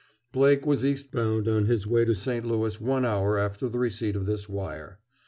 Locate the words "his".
1.67-1.85